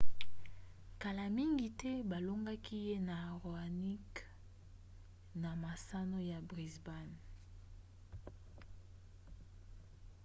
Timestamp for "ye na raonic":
2.87-4.09